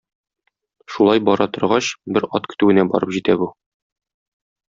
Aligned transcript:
Шулай 0.93 1.19
бара 1.27 1.45
торгач, 1.57 1.91
бер 2.17 2.27
ат 2.39 2.49
көтүенә 2.53 2.87
барып 2.95 3.15
җитә 3.19 3.39
бу. 3.43 3.51